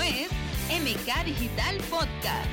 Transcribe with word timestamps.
Es 0.00 0.30
MK 0.70 1.24
Digital 1.26 1.76
Podcast. 1.90 2.48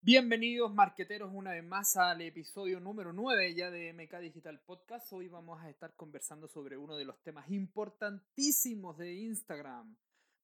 Bienvenidos 0.00 0.72
marqueteros 0.72 1.30
una 1.34 1.50
vez 1.50 1.62
más 1.62 1.94
al 1.98 2.22
episodio 2.22 2.80
número 2.80 3.12
9 3.12 3.54
ya 3.54 3.70
de 3.70 3.92
MK 3.92 4.18
Digital 4.20 4.58
Podcast. 4.64 5.12
Hoy 5.12 5.28
vamos 5.28 5.62
a 5.62 5.68
estar 5.68 5.94
conversando 5.94 6.48
sobre 6.48 6.78
uno 6.78 6.96
de 6.96 7.04
los 7.04 7.22
temas 7.22 7.50
importantísimos 7.50 8.96
de 8.96 9.12
Instagram. 9.12 9.94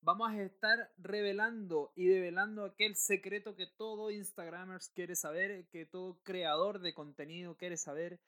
Vamos 0.02 0.30
a 0.30 0.42
estar 0.42 0.92
revelando 0.98 1.92
y 1.96 2.06
develando 2.06 2.66
aquel 2.66 2.96
secreto 2.96 3.56
que 3.56 3.66
todo 3.78 4.10
Instagramers 4.10 4.90
quiere 4.90 5.16
saber, 5.16 5.68
que 5.70 5.86
todo 5.86 6.20
creador 6.22 6.80
de 6.80 6.92
contenido 6.92 7.56
quiere 7.56 7.78
saber. 7.78 8.20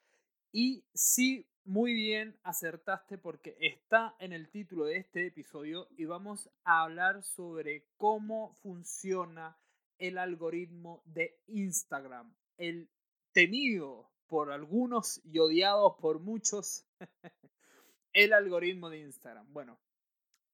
Y 0.51 0.83
sí, 0.93 1.45
muy 1.63 1.93
bien 1.93 2.39
acertaste 2.43 3.19
porque 3.19 3.55
está 3.59 4.15
en 4.19 4.33
el 4.33 4.49
título 4.49 4.85
de 4.85 4.97
este 4.97 5.27
episodio 5.27 5.87
y 5.95 6.05
vamos 6.05 6.49
a 6.63 6.81
hablar 6.81 7.21
sobre 7.21 7.85
cómo 7.97 8.55
funciona 8.63 9.55
el 9.99 10.17
algoritmo 10.17 11.03
de 11.05 11.37
Instagram. 11.47 12.33
El 12.57 12.89
temido 13.31 14.09
por 14.25 14.51
algunos 14.51 15.21
y 15.23 15.37
odiado 15.37 15.97
por 15.97 16.19
muchos, 16.19 16.85
el 18.13 18.33
algoritmo 18.33 18.89
de 18.89 18.99
Instagram. 18.99 19.53
Bueno, 19.53 19.79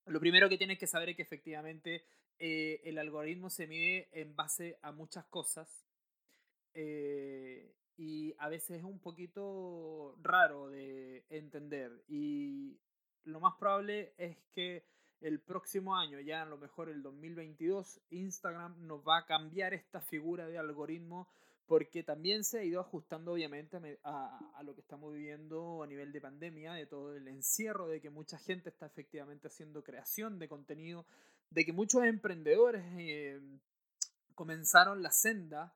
lo 0.08 0.20
primero 0.20 0.50
que 0.50 0.58
tienes 0.58 0.78
que 0.78 0.88
saber 0.88 1.10
es 1.10 1.16
que 1.16 1.22
efectivamente 1.22 2.06
eh, 2.40 2.82
el 2.84 2.98
algoritmo 2.98 3.50
se 3.50 3.68
mide 3.68 4.10
en 4.12 4.36
base 4.36 4.78
a 4.82 4.92
muchas 4.92 5.26
cosas. 5.26 5.86
Eh, 6.74 7.74
y 7.98 8.36
a 8.40 8.50
veces 8.50 8.80
es 8.80 8.84
un 8.84 9.00
poquito 9.00 10.16
raro 10.22 10.70
de 10.70 11.26
entender. 11.30 12.04
Y 12.08 12.80
lo 13.24 13.40
más 13.40 13.56
probable 13.58 14.14
es 14.18 14.38
que 14.52 14.86
el 15.22 15.40
próximo 15.40 15.96
año, 15.96 16.20
ya 16.20 16.42
a 16.42 16.46
lo 16.46 16.58
mejor 16.58 16.90
el 16.90 17.02
2022, 17.02 18.02
Instagram 18.10 18.86
nos 18.86 19.02
va 19.08 19.20
a 19.20 19.26
cambiar 19.26 19.74
esta 19.74 20.02
figura 20.02 20.48
de 20.48 20.58
algoritmo 20.58 21.28
porque 21.68 22.04
también 22.04 22.44
se 22.44 22.60
ha 22.60 22.64
ido 22.64 22.80
ajustando 22.80 23.34
obviamente 23.34 23.78
a, 24.04 24.62
lo 24.64 24.76
que 24.76 24.82
estamos 24.82 25.12
viviendo 25.14 25.82
a 25.82 25.88
nivel 25.88 26.12
de 26.12 26.22
pandemia, 26.22 26.74
de 26.74 26.86
todo 26.86 27.16
el 27.16 27.28
encierro, 27.28 27.88
de 27.88 28.02
que 28.02 28.12
mucha 28.12 28.38
gente 28.38 28.70
está 28.70 28.86
efectivamente 28.86 29.48
haciendo 29.48 29.84
creación 29.84 30.38
de 30.38 30.48
contenido, 30.48 31.08
de 31.50 31.66
que 31.66 31.74
muchos 31.74 32.04
emprendedores 32.04 32.84
eh, 32.98 33.42
comenzaron 34.36 35.02
la 35.02 35.12
senda 35.12 35.74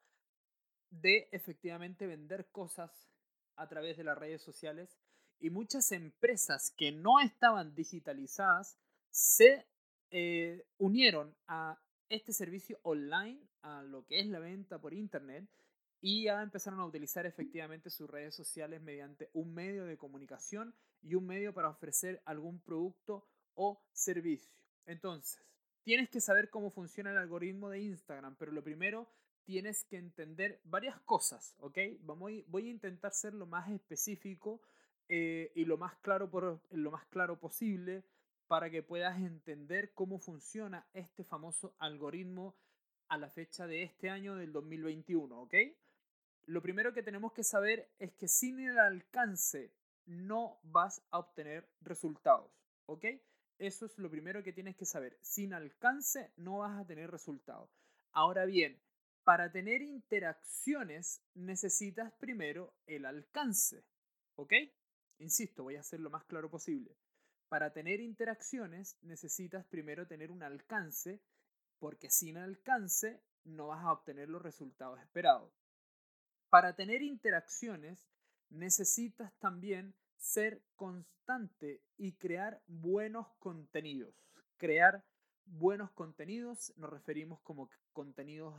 de 0.90 1.30
efectivamente 1.32 2.08
vender 2.08 2.50
cosas 2.52 3.10
a 3.56 3.68
través 3.68 3.98
de 3.98 4.04
las 4.04 4.18
redes 4.18 4.42
sociales 4.42 4.98
y 5.40 5.50
muchas 5.50 5.92
empresas 5.92 6.74
que 6.78 6.92
no 6.92 7.20
estaban 7.20 7.76
digitalizadas 7.76 8.78
se 9.10 9.66
eh, 10.12 10.66
unieron 10.78 11.36
a 11.48 11.80
este 12.10 12.34
servicio 12.34 12.80
online, 12.84 13.40
a 13.62 13.84
lo 13.84 14.06
que 14.06 14.20
es 14.20 14.28
la 14.28 14.40
venta 14.40 14.80
por 14.80 14.94
internet, 14.94 15.48
y 16.02 16.26
ya 16.26 16.42
empezaron 16.42 16.80
a 16.80 16.86
utilizar 16.86 17.26
efectivamente 17.26 17.90
sus 17.90 18.10
redes 18.10 18.34
sociales 18.34 18.82
mediante 18.82 19.30
un 19.34 19.54
medio 19.54 19.86
de 19.86 19.98
comunicación 19.98 20.74
y 21.02 21.16
un 21.16 21.26
medio 21.26 21.54
para 21.54 21.70
ofrecer 21.70 22.22
algún 22.26 22.60
producto 22.60 23.28
o 23.54 23.82
servicio. 23.92 24.52
Entonces, 24.86 25.42
tienes 25.84 26.10
que 26.10 26.22
saber 26.22 26.50
cómo 26.50 26.72
funciona 26.72 27.12
el 27.12 27.18
algoritmo 27.18 27.70
de 27.70 27.82
Instagram, 27.82 28.36
pero 28.38 28.52
lo 28.52 28.64
primero 28.64 29.10
tienes 29.50 29.84
que 29.86 29.98
entender 29.98 30.60
varias 30.64 31.00
cosas, 31.00 31.56
¿ok? 31.58 31.80
Vamos, 32.02 32.32
voy 32.46 32.68
a 32.68 32.70
intentar 32.70 33.12
ser 33.12 33.34
lo 33.34 33.48
más 33.48 33.68
específico 33.72 34.62
eh, 35.08 35.52
y 35.56 35.66
lo 35.66 35.76
más, 35.76 35.96
claro 36.04 36.30
por, 36.30 36.62
lo 36.70 36.92
más 36.92 37.04
claro 37.08 37.40
posible 37.40 38.04
para 38.46 38.70
que 38.70 38.84
puedas 38.84 39.18
entender 39.18 39.92
cómo 39.96 40.20
funciona 40.20 40.86
este 40.94 41.24
famoso 41.24 41.74
algoritmo 41.80 42.54
a 43.08 43.18
la 43.18 43.28
fecha 43.28 43.66
de 43.66 43.82
este 43.82 44.12
año 44.12 44.36
del 44.36 44.52
2021, 44.52 45.42
¿ok? 45.42 45.56
Lo 46.46 46.62
primero 46.62 46.94
que 46.94 47.02
tenemos 47.02 47.34
que 47.34 47.44
saber 47.44 47.90
es 47.98 48.14
que 48.14 48.28
sin 48.28 48.60
el 48.60 48.78
alcance 48.78 49.72
no 50.06 50.60
vas 50.62 51.02
a 51.10 51.18
obtener 51.18 51.68
resultados, 51.82 52.52
¿ok? 52.86 53.04
Eso 53.58 53.88
es 53.88 53.98
lo 53.98 54.12
primero 54.12 54.44
que 54.44 54.54
tienes 54.54 54.76
que 54.76 54.86
saber. 54.86 55.18
Sin 55.22 55.56
alcance 55.56 56.32
no 56.38 56.60
vas 56.60 56.80
a 56.80 56.86
tener 56.86 57.10
resultados. 57.10 57.68
Ahora 58.12 58.46
bien, 58.46 58.80
para 59.30 59.52
tener 59.52 59.84
interacciones 59.84 61.22
necesitas 61.36 62.12
primero 62.14 62.74
el 62.88 63.06
alcance, 63.06 63.86
¿ok? 64.34 64.54
Insisto, 65.20 65.62
voy 65.62 65.76
a 65.76 65.82
hacer 65.82 66.00
lo 66.00 66.10
más 66.10 66.24
claro 66.24 66.50
posible. 66.50 66.98
Para 67.48 67.72
tener 67.72 68.00
interacciones 68.00 68.98
necesitas 69.04 69.68
primero 69.68 70.08
tener 70.08 70.32
un 70.32 70.42
alcance, 70.42 71.22
porque 71.78 72.10
sin 72.10 72.38
alcance 72.38 73.22
no 73.44 73.68
vas 73.68 73.84
a 73.84 73.92
obtener 73.92 74.30
los 74.30 74.42
resultados 74.42 75.00
esperados. 75.00 75.54
Para 76.50 76.76
tener 76.76 77.04
interacciones 77.04 78.10
necesitas 78.50 79.32
también 79.38 79.94
ser 80.18 80.64
constante 80.76 81.84
y 81.98 82.14
crear 82.14 82.64
buenos 82.66 83.28
contenidos. 83.38 84.16
Crear 84.58 85.06
buenos 85.52 85.92
contenidos 85.92 86.74
nos 86.78 86.90
referimos 86.90 87.40
como 87.42 87.70
contenidos, 87.94 88.56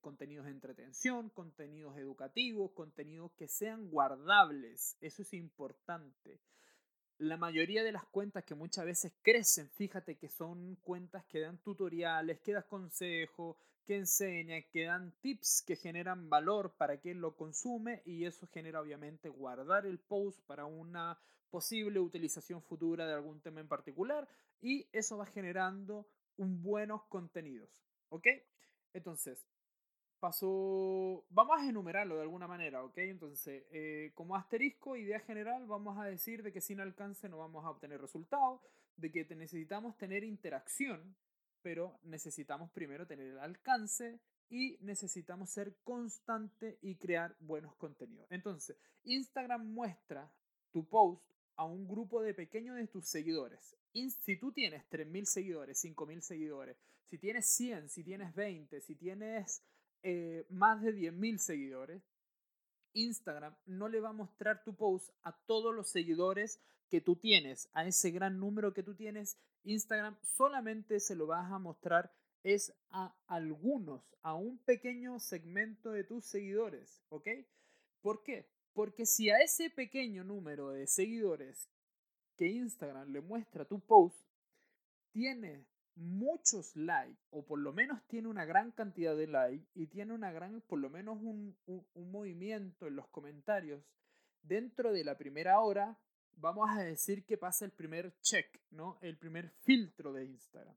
contenidos 0.00 0.46
de 0.46 0.52
entretención, 0.52 1.30
contenidos 1.30 1.96
educativos, 1.96 2.72
contenidos 2.72 3.32
que 3.32 3.48
sean 3.48 3.90
guardables. 3.90 4.96
Eso 5.00 5.22
es 5.22 5.32
importante 5.34 6.40
la 7.18 7.36
mayoría 7.36 7.82
de 7.82 7.92
las 7.92 8.06
cuentas 8.06 8.44
que 8.44 8.54
muchas 8.54 8.84
veces 8.84 9.12
crecen, 9.22 9.68
fíjate 9.70 10.16
que 10.16 10.28
son 10.28 10.76
cuentas 10.76 11.24
que 11.24 11.40
dan 11.40 11.58
tutoriales, 11.58 12.40
que 12.40 12.52
dan 12.52 12.64
consejos, 12.68 13.56
que 13.84 13.96
enseñan, 13.96 14.62
que 14.70 14.84
dan 14.84 15.12
tips 15.20 15.64
que 15.66 15.74
generan 15.74 16.30
valor 16.30 16.74
para 16.76 16.98
quien 16.98 17.20
lo 17.20 17.34
consume 17.34 18.02
y 18.04 18.24
eso 18.24 18.46
genera 18.46 18.80
obviamente 18.80 19.28
guardar 19.28 19.86
el 19.86 19.98
post 19.98 20.40
para 20.46 20.64
una 20.64 21.18
posible 21.50 21.98
utilización 21.98 22.62
futura 22.62 23.06
de 23.06 23.14
algún 23.14 23.40
tema 23.40 23.60
en 23.60 23.68
particular 23.68 24.28
y 24.60 24.86
eso 24.92 25.16
va 25.16 25.26
generando 25.26 26.06
un 26.38 26.62
buenos 26.62 27.04
contenidos, 27.04 27.70
¿ok? 28.08 28.26
Entonces, 28.94 29.46
Paso, 30.20 31.24
vamos 31.30 31.60
a 31.60 31.68
enumerarlo 31.68 32.16
de 32.16 32.22
alguna 32.22 32.48
manera, 32.48 32.82
¿ok? 32.82 32.98
Entonces, 32.98 33.64
eh, 33.70 34.10
como 34.16 34.34
asterisco, 34.34 34.96
idea 34.96 35.20
general, 35.20 35.64
vamos 35.66 35.96
a 35.96 36.06
decir 36.06 36.42
de 36.42 36.52
que 36.52 36.60
sin 36.60 36.80
alcance 36.80 37.28
no 37.28 37.38
vamos 37.38 37.64
a 37.64 37.70
obtener 37.70 38.00
resultados, 38.00 38.60
de 38.96 39.12
que 39.12 39.24
necesitamos 39.36 39.96
tener 39.96 40.24
interacción, 40.24 41.14
pero 41.62 42.00
necesitamos 42.02 42.68
primero 42.72 43.06
tener 43.06 43.28
el 43.28 43.38
alcance 43.38 44.20
y 44.48 44.76
necesitamos 44.80 45.50
ser 45.50 45.76
constante 45.84 46.80
y 46.82 46.96
crear 46.96 47.36
buenos 47.38 47.76
contenidos. 47.76 48.26
Entonces, 48.30 48.76
Instagram 49.04 49.72
muestra 49.72 50.32
tu 50.72 50.88
post 50.88 51.30
a 51.58 51.64
un 51.64 51.88
grupo 51.88 52.22
de 52.22 52.34
pequeños 52.34 52.76
de 52.76 52.86
tus 52.86 53.06
seguidores. 53.06 53.76
Si 53.92 54.36
tú 54.36 54.52
tienes 54.52 54.84
3.000 54.90 55.24
seguidores, 55.24 55.84
5.000 55.84 56.20
seguidores, 56.20 56.76
si 57.10 57.18
tienes 57.18 57.46
100, 57.46 57.88
si 57.88 58.04
tienes 58.04 58.32
20, 58.34 58.80
si 58.80 58.94
tienes 58.94 59.62
eh, 60.04 60.46
más 60.50 60.80
de 60.82 60.94
10.000 60.94 61.38
seguidores, 61.38 62.02
Instagram 62.92 63.56
no 63.66 63.88
le 63.88 64.00
va 64.00 64.10
a 64.10 64.12
mostrar 64.12 64.62
tu 64.62 64.74
post 64.76 65.10
a 65.24 65.32
todos 65.46 65.74
los 65.74 65.88
seguidores 65.88 66.60
que 66.90 67.00
tú 67.00 67.16
tienes, 67.16 67.68
a 67.72 67.84
ese 67.84 68.12
gran 68.12 68.38
número 68.38 68.72
que 68.72 68.84
tú 68.84 68.94
tienes. 68.94 69.36
Instagram 69.64 70.16
solamente 70.22 71.00
se 71.00 71.16
lo 71.16 71.26
vas 71.26 71.50
a 71.50 71.58
mostrar 71.58 72.12
es 72.44 72.72
a 72.90 73.16
algunos, 73.26 74.16
a 74.22 74.34
un 74.34 74.58
pequeño 74.58 75.18
segmento 75.18 75.90
de 75.90 76.04
tus 76.04 76.24
seguidores, 76.24 77.02
¿ok? 77.08 77.28
¿Por 78.00 78.22
qué? 78.22 78.48
Porque 78.78 79.06
si 79.06 79.28
a 79.28 79.38
ese 79.38 79.70
pequeño 79.70 80.22
número 80.22 80.68
de 80.68 80.86
seguidores 80.86 81.68
que 82.36 82.46
Instagram 82.46 83.10
le 83.10 83.20
muestra 83.20 83.64
tu 83.64 83.80
post, 83.80 84.16
tiene 85.10 85.66
muchos 85.96 86.76
likes, 86.76 87.20
o 87.30 87.44
por 87.44 87.58
lo 87.58 87.72
menos 87.72 88.00
tiene 88.06 88.28
una 88.28 88.44
gran 88.44 88.70
cantidad 88.70 89.16
de 89.16 89.26
likes 89.26 89.66
y 89.74 89.88
tiene 89.88 90.14
una 90.14 90.30
gran, 90.30 90.60
por 90.60 90.78
lo 90.78 90.90
menos 90.90 91.18
un, 91.20 91.58
un, 91.66 92.12
movimiento 92.12 92.86
en 92.86 92.94
los 92.94 93.08
comentarios, 93.08 93.82
dentro 94.42 94.92
de 94.92 95.02
la 95.02 95.18
primera 95.18 95.58
hora, 95.58 95.98
vamos 96.34 96.70
a 96.70 96.80
decir 96.80 97.24
que 97.24 97.36
pasa 97.36 97.64
el 97.64 97.72
primer 97.72 98.14
check, 98.20 98.60
¿no? 98.70 98.96
El 99.02 99.18
primer 99.18 99.50
filtro 99.64 100.12
de 100.12 100.24
Instagram. 100.26 100.76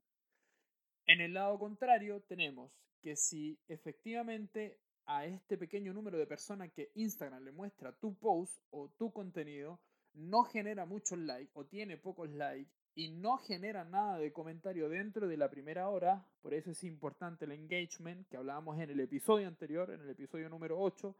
En 1.06 1.20
el 1.20 1.34
lado 1.34 1.56
contrario, 1.56 2.20
tenemos 2.22 2.72
que 3.00 3.14
si 3.14 3.60
efectivamente 3.68 4.80
a 5.06 5.26
este 5.26 5.56
pequeño 5.58 5.92
número 5.92 6.18
de 6.18 6.26
personas 6.26 6.70
que 6.72 6.90
Instagram 6.94 7.44
le 7.44 7.52
muestra 7.52 7.92
tu 7.92 8.14
post 8.14 8.62
o 8.70 8.88
tu 8.90 9.12
contenido, 9.12 9.80
no 10.14 10.44
genera 10.44 10.84
muchos 10.86 11.18
likes 11.18 11.50
o 11.54 11.64
tiene 11.64 11.96
pocos 11.96 12.30
likes 12.30 12.70
y 12.94 13.10
no 13.10 13.38
genera 13.38 13.84
nada 13.84 14.18
de 14.18 14.32
comentario 14.32 14.88
dentro 14.88 15.26
de 15.26 15.36
la 15.36 15.50
primera 15.50 15.88
hora, 15.88 16.26
por 16.42 16.52
eso 16.52 16.70
es 16.70 16.84
importante 16.84 17.46
el 17.46 17.52
engagement 17.52 18.28
que 18.28 18.36
hablábamos 18.36 18.78
en 18.78 18.90
el 18.90 19.00
episodio 19.00 19.48
anterior, 19.48 19.90
en 19.90 20.02
el 20.02 20.10
episodio 20.10 20.50
número 20.50 20.78
8, 20.78 21.16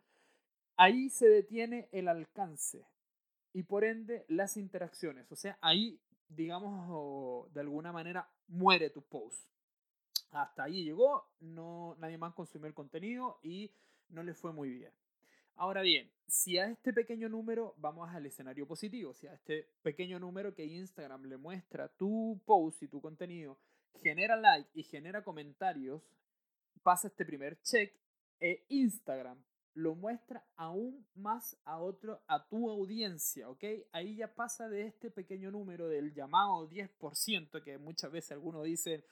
ahí 0.76 1.08
se 1.08 1.28
detiene 1.28 1.88
el 1.92 2.08
alcance 2.08 2.86
y 3.54 3.62
por 3.62 3.84
ende 3.84 4.24
las 4.28 4.56
interacciones, 4.56 5.30
o 5.32 5.36
sea, 5.36 5.58
ahí 5.62 5.98
digamos, 6.36 7.52
de 7.52 7.60
alguna 7.60 7.92
manera 7.92 8.28
muere 8.48 8.90
tu 8.90 9.02
post. 9.02 9.51
Hasta 10.32 10.64
ahí 10.64 10.84
llegó, 10.84 11.28
no, 11.40 11.94
nadie 11.98 12.18
más 12.18 12.34
consumió 12.34 12.66
el 12.66 12.74
contenido 12.74 13.38
y 13.42 13.70
no 14.08 14.22
le 14.22 14.34
fue 14.34 14.52
muy 14.52 14.70
bien. 14.70 14.90
Ahora 15.56 15.82
bien, 15.82 16.10
si 16.26 16.58
a 16.58 16.66
este 16.66 16.92
pequeño 16.92 17.28
número, 17.28 17.74
vamos 17.76 18.08
al 18.10 18.24
escenario 18.24 18.66
positivo, 18.66 19.12
si 19.12 19.26
a 19.26 19.34
este 19.34 19.68
pequeño 19.82 20.18
número 20.18 20.54
que 20.54 20.64
Instagram 20.64 21.26
le 21.26 21.36
muestra 21.36 21.88
tu 21.88 22.40
post 22.46 22.82
y 22.82 22.88
tu 22.88 23.00
contenido, 23.00 23.58
genera 24.02 24.36
like 24.36 24.70
y 24.74 24.82
genera 24.82 25.22
comentarios, 25.22 26.02
pasa 26.82 27.08
este 27.08 27.26
primer 27.26 27.60
check, 27.60 27.92
e 28.40 28.64
Instagram 28.70 29.38
lo 29.74 29.94
muestra 29.94 30.44
aún 30.56 31.06
más 31.14 31.56
a 31.64 31.78
otro, 31.78 32.20
a 32.26 32.46
tu 32.48 32.68
audiencia, 32.68 33.48
¿ok? 33.48 33.64
Ahí 33.92 34.16
ya 34.16 34.34
pasa 34.34 34.68
de 34.68 34.86
este 34.86 35.10
pequeño 35.10 35.50
número 35.50 35.88
del 35.88 36.12
llamado 36.12 36.68
10%, 36.68 37.62
que 37.62 37.78
muchas 37.78 38.10
veces 38.10 38.32
algunos 38.32 38.64
dicen, 38.64 39.02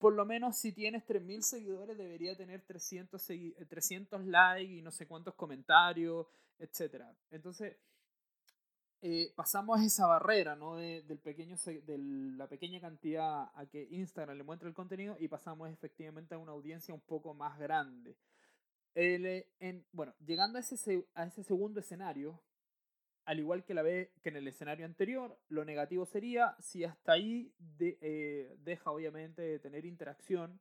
por 0.00 0.14
lo 0.14 0.24
menos 0.24 0.56
si 0.56 0.72
tienes 0.72 1.06
3.000 1.06 1.42
seguidores 1.42 1.96
debería 1.96 2.34
tener 2.34 2.62
300, 2.62 3.22
300 3.68 4.24
likes 4.24 4.72
y 4.72 4.80
no 4.80 4.90
sé 4.90 5.06
cuántos 5.06 5.34
comentarios, 5.34 6.26
etc. 6.58 7.04
Entonces, 7.30 7.76
eh, 9.02 9.30
pasamos 9.36 9.78
esa 9.82 10.06
barrera 10.06 10.56
¿no? 10.56 10.76
de, 10.76 11.02
del 11.02 11.18
pequeño, 11.18 11.56
de 11.66 11.98
la 11.98 12.46
pequeña 12.46 12.80
cantidad 12.80 13.50
a 13.54 13.66
que 13.66 13.88
Instagram 13.90 14.38
le 14.38 14.42
muestra 14.42 14.68
el 14.68 14.74
contenido 14.74 15.16
y 15.20 15.28
pasamos 15.28 15.70
efectivamente 15.70 16.34
a 16.34 16.38
una 16.38 16.52
audiencia 16.52 16.94
un 16.94 17.00
poco 17.00 17.34
más 17.34 17.58
grande. 17.58 18.16
El, 18.94 19.46
en, 19.60 19.84
bueno, 19.92 20.14
llegando 20.24 20.56
a 20.56 20.62
ese, 20.62 21.06
a 21.14 21.24
ese 21.24 21.44
segundo 21.44 21.78
escenario, 21.78 22.40
al 23.24 23.38
igual 23.38 23.64
que 23.64 23.74
la 23.74 23.82
ve 23.82 24.12
que 24.22 24.30
en 24.30 24.36
el 24.36 24.48
escenario 24.48 24.86
anterior, 24.86 25.38
lo 25.48 25.64
negativo 25.64 26.06
sería 26.06 26.56
si 26.58 26.84
hasta 26.84 27.12
ahí 27.12 27.52
eh, 27.78 28.56
deja 28.60 28.90
obviamente 28.90 29.42
de 29.42 29.58
tener 29.58 29.84
interacción, 29.84 30.60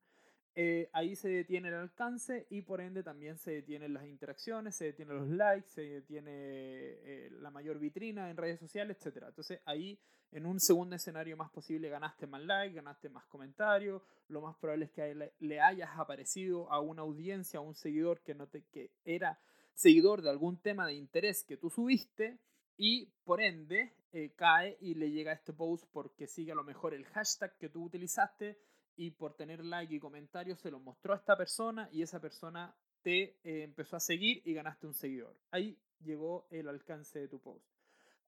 eh, 0.56 0.90
ahí 0.94 1.16
se 1.16 1.30
detiene 1.30 1.70
el 1.70 1.76
alcance 1.76 2.48
y 2.50 2.64
por 2.64 2.82
ende 2.82 3.04
también 3.04 3.38
se 3.38 3.52
detienen 3.52 3.94
las 3.94 4.06
interacciones, 4.06 4.76
se 4.76 4.86
detienen 4.86 5.18
los 5.18 5.28
likes, 5.30 5.70
se 5.70 5.82
detiene 5.82 6.32
eh, 6.34 7.30
la 7.40 7.50
mayor 7.50 7.80
vitrina 7.80 8.30
en 8.30 8.36
redes 8.36 8.60
sociales, 8.60 8.98
etc. 9.00 9.26
Entonces 9.28 9.62
ahí 9.66 9.98
en 10.32 10.46
un 10.46 10.60
segundo 10.60 10.96
escenario 10.96 11.38
más 11.38 11.50
posible 11.50 11.90
ganaste 11.90 12.28
más 12.28 12.42
likes, 12.42 12.76
ganaste 12.76 13.10
más 13.10 13.26
comentarios, 13.28 14.02
lo 14.28 14.42
más 14.42 14.56
probable 14.58 14.86
es 14.86 14.92
que 14.92 15.32
le 15.40 15.62
hayas 15.62 15.92
aparecido 15.98 16.72
a 16.72 16.82
una 16.82 17.04
audiencia, 17.04 17.60
a 17.60 17.62
un 17.62 17.74
seguidor 17.76 18.22
que, 18.22 18.36
no 18.36 18.48
te, 18.48 18.64
que 18.64 18.92
era 19.06 19.40
seguidor 19.80 20.22
de 20.22 20.30
algún 20.30 20.62
tema 20.62 20.86
de 20.86 20.94
interés 20.94 21.46
que 21.46 21.56
tú 21.56 21.70
subiste 21.70 22.38
y 22.76 23.06
por 23.24 23.40
ende 23.40 23.94
eh, 24.12 24.34
cae 24.36 24.78
y 24.82 24.96
le 24.96 25.10
llega 25.10 25.32
este 25.32 25.54
post 25.54 25.86
porque 25.94 26.28
sigue 26.28 26.52
a 26.52 26.56
lo 26.56 26.66
mejor 26.66 26.94
el 26.94 27.06
hashtag 27.06 27.58
que 27.58 27.70
tú 27.70 27.86
utilizaste 27.86 28.60
y 28.98 29.12
por 29.12 29.36
tener 29.36 29.64
like 29.64 29.96
y 29.96 30.00
comentarios 30.00 30.60
se 30.60 30.70
lo 30.70 30.80
mostró 30.80 31.14
a 31.14 31.18
esta 31.18 31.38
persona 31.38 31.88
y 31.94 32.02
esa 32.02 32.20
persona 32.20 32.76
te 33.04 33.38
eh, 33.44 33.64
empezó 33.64 33.96
a 33.96 34.02
seguir 34.02 34.42
y 34.44 34.54
ganaste 34.54 34.86
un 34.86 34.94
seguidor. 34.94 35.40
Ahí 35.50 35.80
llegó 36.02 36.46
el 36.50 36.68
alcance 36.68 37.18
de 37.18 37.30
tu 37.30 37.40
post. 37.40 37.66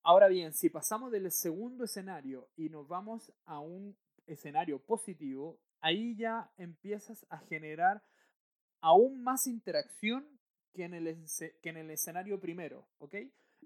Ahora 0.03 0.29
bien, 0.29 0.53
si 0.53 0.69
pasamos 0.69 1.11
del 1.11 1.29
segundo 1.31 1.83
escenario 1.83 2.47
y 2.55 2.69
nos 2.69 2.87
vamos 2.87 3.33
a 3.43 3.59
un 3.59 3.97
escenario 4.25 4.79
positivo, 4.79 5.59
ahí 5.81 6.15
ya 6.15 6.49
empiezas 6.57 7.25
a 7.29 7.39
generar 7.39 8.01
aún 8.79 9.21
más 9.21 9.47
interacción 9.47 10.39
que 10.73 10.85
en 10.85 10.93
el, 10.93 11.25
que 11.61 11.69
en 11.69 11.77
el 11.77 11.91
escenario 11.91 12.39
primero, 12.39 12.87
¿ok? 12.99 13.15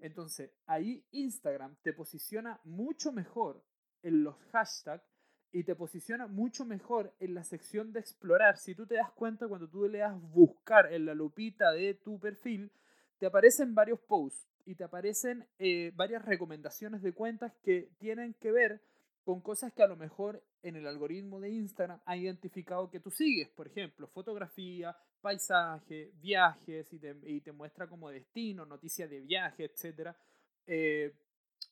Entonces, 0.02 0.52
ahí 0.66 1.06
Instagram 1.12 1.76
te 1.82 1.94
posiciona 1.94 2.60
mucho 2.64 3.12
mejor 3.12 3.64
en 4.04 4.24
los 4.24 4.36
hashtags 4.52 5.04
y 5.52 5.64
te 5.64 5.76
posiciona 5.76 6.28
mucho 6.28 6.66
mejor 6.66 7.16
en 7.20 7.34
la 7.34 7.44
sección 7.44 7.94
de 7.94 8.02
explorar. 8.02 8.58
Si 8.58 8.76
tú 8.76 8.86
te 8.86 8.96
das 8.96 9.12
cuenta, 9.12 9.48
cuando 9.48 9.70
tú 9.70 9.88
le 9.88 10.00
das 10.00 10.20
buscar 10.22 10.92
en 10.92 11.06
la 11.06 11.14
lupita 11.14 11.72
de 11.72 11.94
tu 11.94 12.20
perfil, 12.20 12.72
te 13.18 13.26
aparecen 13.26 13.74
varios 13.74 14.00
posts 14.02 14.50
y 14.66 14.76
te 14.76 14.84
aparecen 14.84 15.48
eh, 15.60 15.92
varias 15.96 16.26
recomendaciones 16.26 17.02
de 17.02 17.14
cuentas 17.14 17.54
que 17.64 17.90
tienen 18.00 18.34
que 18.34 18.52
ver 18.52 18.82
con 19.26 19.42
cosas 19.42 19.74
que 19.74 19.82
a 19.82 19.88
lo 19.88 19.98
mejor 19.98 20.42
en 20.62 20.76
el 20.76 20.86
algoritmo 20.86 21.40
de 21.40 21.50
Instagram 21.50 22.00
ha 22.06 22.16
identificado 22.16 22.92
que 22.92 23.00
tú 23.00 23.10
sigues. 23.10 23.50
Por 23.50 23.66
ejemplo, 23.68 24.08
fotografía, 24.08 24.96
paisaje, 25.20 26.12
viajes 26.22 26.94
y 26.94 27.00
te, 27.00 27.18
y 27.24 27.42
te 27.42 27.52
muestra 27.52 27.90
como 27.90 28.12
destino, 28.12 28.68
noticias 28.68 29.10
de 29.10 29.22
viaje, 29.22 29.66
etc. 29.66 30.16
Eh, 30.68 31.12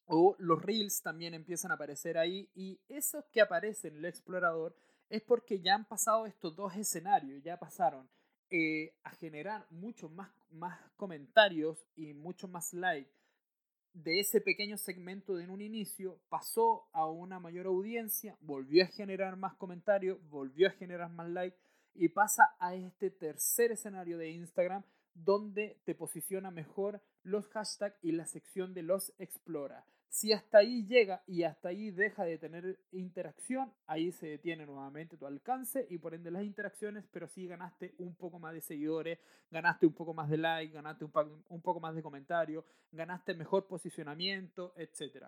o 0.07 0.35
los 0.39 0.63
reels 0.63 1.03
también 1.03 1.35
empiezan 1.35 1.69
a 1.69 1.75
aparecer 1.75 2.17
ahí 2.17 2.49
y 2.55 2.81
esos 2.89 3.23
que 3.25 3.41
aparecen 3.41 3.93
en 3.93 3.99
el 3.99 4.05
explorador 4.05 4.75
es 5.07 5.21
porque 5.21 5.61
ya 5.61 5.75
han 5.75 5.85
pasado 5.85 6.25
estos 6.25 6.55
dos 6.55 6.75
escenarios, 6.75 7.43
ya 7.43 7.57
pasaron 7.57 8.09
eh, 8.49 8.95
a 9.03 9.11
generar 9.11 9.67
muchos 9.69 10.11
más, 10.11 10.31
más 10.49 10.79
comentarios 10.95 11.85
y 11.95 12.15
mucho 12.15 12.47
más 12.47 12.73
likes 12.73 13.22
de 13.93 14.19
ese 14.19 14.41
pequeño 14.41 14.77
segmento 14.77 15.35
de 15.35 15.47
un 15.47 15.61
inicio, 15.61 16.19
pasó 16.29 16.89
a 16.93 17.07
una 17.07 17.39
mayor 17.39 17.67
audiencia, 17.67 18.35
volvió 18.41 18.83
a 18.83 18.87
generar 18.87 19.37
más 19.37 19.55
comentarios, 19.55 20.17
volvió 20.29 20.67
a 20.67 20.71
generar 20.71 21.11
más 21.11 21.29
likes 21.29 21.57
y 21.93 22.09
pasa 22.09 22.55
a 22.59 22.75
este 22.75 23.11
tercer 23.11 23.71
escenario 23.71 24.17
de 24.17 24.31
Instagram 24.31 24.83
donde 25.13 25.79
te 25.85 25.93
posiciona 25.93 26.49
mejor 26.49 27.01
los 27.21 27.47
hashtags 27.49 27.97
y 28.01 28.13
la 28.13 28.25
sección 28.25 28.73
de 28.73 28.81
los 28.81 29.13
explora. 29.19 29.85
Si 30.13 30.31
hasta 30.31 30.59
ahí 30.59 30.85
llega 30.85 31.23
y 31.25 31.41
hasta 31.41 31.69
ahí 31.69 31.89
deja 31.89 32.23
de 32.23 32.37
tener 32.37 32.77
interacción, 32.91 33.73
ahí 33.87 34.11
se 34.11 34.27
detiene 34.27 34.63
nuevamente 34.63 35.17
tu 35.17 35.25
alcance 35.25 35.87
y 35.89 35.97
por 35.97 36.13
ende 36.13 36.29
las 36.29 36.43
interacciones, 36.43 37.03
pero 37.11 37.27
sí 37.27 37.47
ganaste 37.47 37.95
un 37.97 38.13
poco 38.13 38.37
más 38.37 38.53
de 38.53 38.61
seguidores, 38.61 39.17
ganaste 39.49 39.87
un 39.87 39.93
poco 39.93 40.13
más 40.13 40.29
de 40.29 40.37
like, 40.37 40.71
ganaste 40.71 41.05
un, 41.05 41.61
poco 41.63 41.79
más 41.79 41.95
de 41.95 42.03
comentarios, 42.03 42.63
ganaste 42.91 43.33
mejor 43.33 43.65
posicionamiento, 43.65 44.75
etc. 44.77 45.25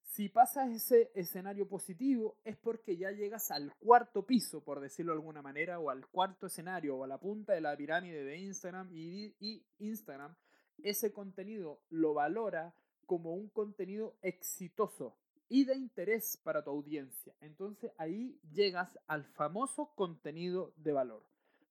Si 0.00 0.30
pasas 0.30 0.70
ese 0.70 1.10
escenario 1.14 1.68
positivo 1.68 2.38
es 2.44 2.56
porque 2.56 2.96
ya 2.96 3.10
llegas 3.10 3.50
al 3.50 3.74
cuarto 3.76 4.24
piso, 4.24 4.64
por 4.64 4.80
decirlo 4.80 5.12
de 5.12 5.18
alguna 5.18 5.42
manera, 5.42 5.78
o 5.80 5.90
al 5.90 6.06
cuarto 6.06 6.46
escenario, 6.46 6.96
o 6.96 7.04
a 7.04 7.06
la 7.06 7.18
punta 7.18 7.52
de 7.52 7.60
la 7.60 7.76
pirámide 7.76 8.24
de 8.24 8.38
Instagram 8.38 8.88
y, 8.90 9.36
y 9.38 9.66
Instagram, 9.80 10.34
ese 10.82 11.12
contenido 11.12 11.82
lo 11.90 12.14
valora 12.14 12.72
como 13.06 13.34
un 13.34 13.48
contenido 13.48 14.16
exitoso 14.22 15.16
y 15.48 15.64
de 15.64 15.76
interés 15.76 16.38
para 16.42 16.62
tu 16.62 16.70
audiencia. 16.70 17.34
Entonces 17.40 17.92
ahí 17.98 18.38
llegas 18.52 18.98
al 19.06 19.24
famoso 19.24 19.90
contenido 19.94 20.72
de 20.76 20.92
valor. 20.92 21.22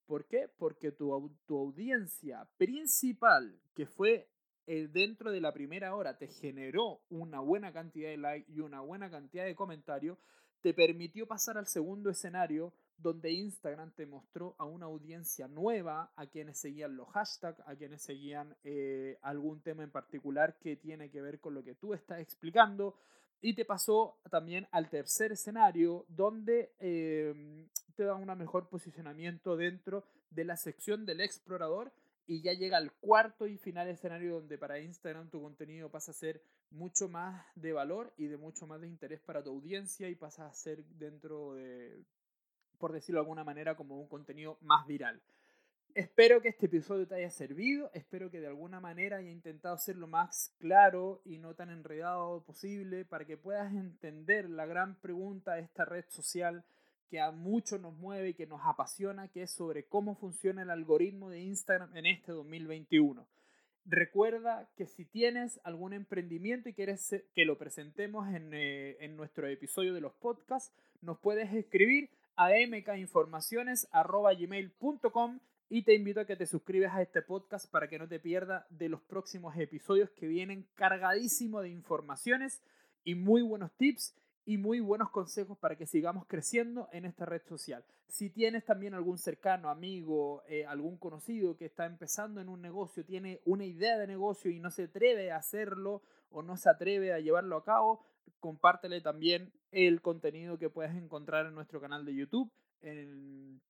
¿Por 0.06 0.26
qué? 0.26 0.50
Porque 0.58 0.92
tu, 0.92 1.32
tu 1.46 1.58
audiencia 1.58 2.48
principal, 2.58 3.60
que 3.74 3.86
fue 3.86 4.28
eh, 4.68 4.88
dentro 4.92 5.32
de 5.32 5.42
la 5.42 5.54
primera 5.54 5.96
hora, 5.96 6.18
te 6.18 6.28
generó 6.28 7.02
una 7.10 7.40
buena 7.40 7.74
cantidad 7.74 8.10
de 8.10 8.18
likes 8.18 8.52
y 8.52 8.60
una 8.60 8.82
buena 8.82 9.10
cantidad 9.10 9.46
de 9.46 9.56
comentarios, 9.56 10.18
te 10.62 10.74
permitió 10.74 11.28
pasar 11.28 11.58
al 11.58 11.68
segundo 11.68 12.10
escenario 12.10 12.74
donde 12.98 13.32
Instagram 13.32 13.92
te 13.92 14.06
mostró 14.06 14.56
a 14.58 14.66
una 14.66 14.86
audiencia 14.86 15.48
nueva, 15.48 16.12
a 16.16 16.28
quienes 16.28 16.58
seguían 16.58 16.96
los 16.96 17.10
hashtags, 17.10 17.62
a 17.66 17.76
quienes 17.76 18.02
seguían 18.02 18.56
eh, 18.64 19.18
algún 19.22 19.62
tema 19.62 19.84
en 19.84 19.92
particular 19.92 20.58
que 20.60 20.76
tiene 20.76 21.10
que 21.10 21.22
ver 21.22 21.40
con 21.40 21.54
lo 21.54 21.64
que 21.64 21.76
tú 21.76 21.94
estás 21.94 22.20
explicando. 22.20 22.96
Y 23.42 23.56
te 23.56 23.66
pasó 23.66 24.20
también 24.30 24.68
al 24.72 24.90
tercer 24.90 25.34
escenario, 25.34 26.06
donde 26.08 26.74
em, 26.80 27.68
te 27.96 28.06
da 28.06 28.16
un 28.16 28.38
mejor 28.38 28.70
posicionamiento 28.70 29.58
dentro 29.58 30.06
de 30.30 30.46
la 30.46 30.56
sección 30.56 31.06
del 31.06 31.20
explorador. 31.20 31.92
Y 32.26 32.42
ya 32.42 32.54
llega 32.54 32.78
al 32.78 32.94
cuarto 32.94 33.48
y 33.48 33.58
final 33.58 33.90
escenario 33.90 34.36
donde 34.36 34.58
para 34.58 34.80
Instagram 34.80 35.30
tu 35.30 35.42
contenido 35.42 35.90
pasa 35.90 36.12
a 36.12 36.14
ser 36.14 36.42
mucho 36.74 37.08
más 37.08 37.46
de 37.56 37.72
valor 37.72 38.14
y 38.18 38.28
de 38.28 38.38
mucho 38.38 38.66
más 38.66 38.82
de 38.82 38.88
interés 38.88 39.20
para 39.22 39.44
tu 39.44 39.52
audiencia 39.52 40.10
y 40.10 40.16
pasa 40.16 40.48
a 40.48 40.54
ser 40.54 40.84
dentro 40.86 41.54
de, 41.54 42.03
por 42.84 42.92
decirlo 42.92 43.22
de 43.22 43.24
alguna 43.24 43.46
manera, 43.46 43.78
como 43.78 43.98
un 43.98 44.10
contenido 44.10 44.58
más 44.60 44.86
viral. 44.86 45.22
Espero 45.96 46.42
que 46.42 46.50
este 46.50 46.66
episodio 46.66 47.08
te 47.08 47.16
haya 47.16 47.30
servido, 47.30 47.90
espero 47.94 48.30
que 48.30 48.42
de 48.42 48.48
alguna 48.48 48.82
manera 48.82 49.16
haya 49.16 49.32
intentado 49.32 49.78
ser 49.78 49.96
lo 49.96 50.06
más 50.06 50.54
claro 50.60 51.22
y 51.24 51.38
no 51.38 51.56
tan 51.56 51.70
enredado 51.70 52.44
posible 52.44 53.06
para 53.06 53.24
que 53.24 53.38
puedas 53.38 53.74
entender 53.74 54.50
la 54.50 54.66
gran 54.66 55.00
pregunta 55.00 55.54
de 55.54 55.62
esta 55.62 55.86
red 55.86 56.04
social 56.10 56.66
que 57.10 57.22
a 57.22 57.32
muchos 57.32 57.80
nos 57.80 57.94
mueve 57.94 58.32
y 58.32 58.34
que 58.34 58.48
nos 58.48 58.60
apasiona, 58.66 59.30
que 59.30 59.44
es 59.44 59.52
sobre 59.52 59.86
cómo 59.86 60.16
funciona 60.16 60.64
el 60.64 60.70
algoritmo 60.70 61.30
de 61.30 61.40
Instagram 61.40 61.96
en 61.96 62.06
este 62.08 62.34
2021. 62.34 63.26
Recuerda 63.86 64.70
que 64.76 64.88
si 64.88 65.06
tienes 65.06 65.62
algún 65.64 65.94
emprendimiento 65.94 66.68
y 66.68 66.74
quieres 66.74 67.16
que 67.34 67.46
lo 67.46 67.58
presentemos 67.58 68.28
en, 68.28 68.54
eh, 68.54 68.98
en 69.00 69.16
nuestro 69.16 69.48
episodio 69.48 69.94
de 69.94 70.02
los 70.02 70.12
podcasts, 70.16 70.76
nos 71.02 71.18
puedes 71.20 71.54
escribir 71.54 72.10
a 72.36 72.50
mkinformaciones.gmail.com 72.50 75.40
y 75.70 75.84
te 75.84 75.96
invito 75.96 76.20
a 76.20 76.26
que 76.26 76.36
te 76.36 76.46
suscribas 76.46 76.94
a 76.94 77.02
este 77.02 77.22
podcast 77.22 77.72
para 77.72 77.88
que 77.88 77.98
no 77.98 78.06
te 78.08 78.20
pierdas 78.20 78.66
de 78.70 78.90
los 78.90 79.02
próximos 79.02 79.56
episodios 79.58 80.10
que 80.12 80.28
vienen 80.28 80.68
cargadísimo 80.76 81.62
de 81.62 81.70
informaciones 81.70 82.62
y 83.04 83.16
muy 83.16 83.42
buenos 83.42 83.72
tips 83.78 84.14
y 84.46 84.58
muy 84.58 84.82
buenos 84.82 85.10
consejos 85.10 85.58
para 85.58 85.78
que 85.78 85.86
sigamos 85.86 86.26
creciendo 86.28 86.90
en 86.92 87.06
esta 87.06 87.26
red 87.26 87.42
social. 87.48 87.86
Si 88.08 88.30
tienes 88.30 88.66
también 88.66 88.94
algún 88.94 89.18
cercano, 89.18 89.70
amigo, 89.70 90.44
eh, 90.48 90.66
algún 90.66 90.98
conocido 90.98 91.56
que 91.56 91.66
está 91.66 91.86
empezando 91.86 92.42
en 92.42 92.50
un 92.50 92.62
negocio, 92.62 93.06
tiene 93.06 93.40
una 93.46 93.66
idea 93.66 93.98
de 93.98 94.06
negocio 94.06 94.52
y 94.52 94.60
no 94.60 94.70
se 94.70 94.84
atreve 94.84 95.32
a 95.32 95.38
hacerlo 95.38 96.02
o 96.30 96.42
no 96.42 96.58
se 96.58 96.70
atreve 96.70 97.14
a 97.14 97.20
llevarlo 97.20 97.58
a 97.58 97.64
cabo, 97.64 98.06
compártele 98.40 99.02
también 99.02 99.52
el 99.72 100.02
contenido 100.02 100.58
que 100.58 100.70
puedes 100.70 100.96
encontrar 100.96 101.46
en 101.46 101.56
nuestro 101.56 101.82
canal 101.82 102.06
de 102.06 102.16
YouTube, 102.16 102.52
en 102.82 103.62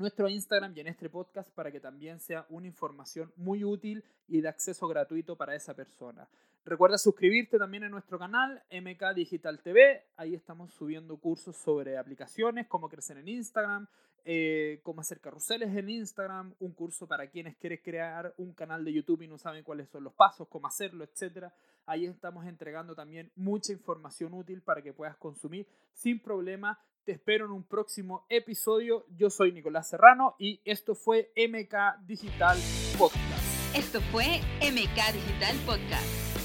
nuestro 0.00 0.30
Instagram 0.30 0.72
y 0.74 0.80
en 0.80 0.86
este 0.86 1.10
podcast 1.10 1.50
para 1.50 1.70
que 1.70 1.78
también 1.78 2.20
sea 2.20 2.46
una 2.48 2.66
información 2.66 3.30
muy 3.36 3.64
útil 3.64 4.02
y 4.28 4.40
de 4.40 4.48
acceso 4.48 4.88
gratuito 4.88 5.36
para 5.36 5.54
esa 5.54 5.74
persona. 5.74 6.26
Recuerda 6.64 6.96
suscribirte 6.96 7.58
también 7.58 7.84
a 7.84 7.90
nuestro 7.90 8.18
canal 8.18 8.62
MK 8.70 9.14
Digital 9.14 9.60
TV. 9.60 10.02
Ahí 10.16 10.34
estamos 10.34 10.72
subiendo 10.72 11.18
cursos 11.18 11.54
sobre 11.54 11.98
aplicaciones, 11.98 12.66
cómo 12.66 12.88
crecer 12.88 13.18
en 13.18 13.28
Instagram, 13.28 13.86
eh, 14.24 14.80
cómo 14.82 15.02
hacer 15.02 15.20
carruseles 15.20 15.76
en 15.76 15.90
Instagram, 15.90 16.54
un 16.60 16.72
curso 16.72 17.06
para 17.06 17.28
quienes 17.28 17.58
quieren 17.58 17.80
crear 17.84 18.32
un 18.38 18.54
canal 18.54 18.82
de 18.82 18.94
YouTube 18.94 19.20
y 19.20 19.28
no 19.28 19.36
saben 19.36 19.62
cuáles 19.62 19.90
son 19.90 20.02
los 20.02 20.14
pasos, 20.14 20.48
cómo 20.48 20.66
hacerlo, 20.66 21.04
etc. 21.04 21.52
Ahí 21.84 22.06
estamos 22.06 22.46
entregando 22.46 22.94
también 22.94 23.30
mucha 23.36 23.74
información 23.74 24.32
útil 24.32 24.62
para 24.62 24.80
que 24.80 24.94
puedas 24.94 25.18
consumir 25.18 25.66
sin 25.92 26.20
problema. 26.20 26.78
Te 27.04 27.12
espero 27.12 27.46
en 27.46 27.52
un 27.52 27.64
próximo 27.64 28.26
episodio. 28.28 29.06
Yo 29.16 29.30
soy 29.30 29.52
Nicolás 29.52 29.88
Serrano 29.88 30.36
y 30.38 30.60
esto 30.64 30.94
fue 30.94 31.32
MK 31.34 32.04
Digital 32.06 32.58
Podcast. 32.98 33.74
Esto 33.74 34.00
fue 34.12 34.40
MK 34.60 35.14
Digital 35.14 35.56
Podcast. 35.64 36.39